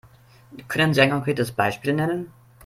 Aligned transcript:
Können 0.67 0.95
Sie 0.95 1.01
ein 1.01 1.11
konkretes 1.11 1.51
Beispiel 1.51 1.93
nennen? 1.93 2.33